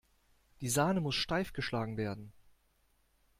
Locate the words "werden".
1.95-2.33